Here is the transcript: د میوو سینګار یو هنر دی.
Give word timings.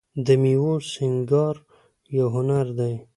د 0.25 0.27
میوو 0.41 0.73
سینګار 0.91 1.55
یو 2.17 2.27
هنر 2.35 2.65
دی. 2.77 2.93